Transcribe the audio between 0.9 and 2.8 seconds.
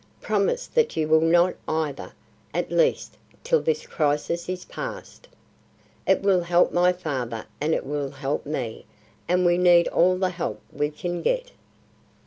you will not either, at